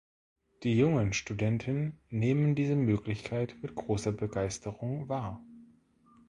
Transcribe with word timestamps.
Die 0.63 0.75
jungen 0.79 1.13
Studenten 1.13 1.99
nehmen 2.09 2.55
diese 2.55 2.75
Möglichkeit 2.75 3.55
mit 3.61 3.75
großer 3.75 4.11
Begeisterung 4.11 5.07
wahr. 5.09 5.45